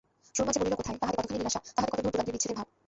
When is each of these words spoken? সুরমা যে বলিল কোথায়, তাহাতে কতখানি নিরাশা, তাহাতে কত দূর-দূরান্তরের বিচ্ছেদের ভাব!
সুরমা 0.35 0.51
যে 0.53 0.59
বলিল 0.61 0.75
কোথায়, 0.79 0.97
তাহাতে 1.01 1.17
কতখানি 1.21 1.39
নিরাশা, 1.41 1.59
তাহাতে 1.75 1.89
কত 1.91 1.97
দূর-দূরান্তরের 2.03 2.35
বিচ্ছেদের 2.35 2.57
ভাব! 2.59 2.67